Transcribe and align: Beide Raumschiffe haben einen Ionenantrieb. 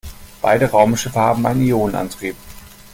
Beide 0.41 0.65
Raumschiffe 0.67 1.19
haben 1.19 1.45
einen 1.45 1.61
Ionenantrieb. 1.61 2.35